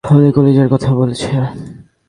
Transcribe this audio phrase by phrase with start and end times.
[0.03, 1.29] আমাদের কলিজার কথা বলেছে।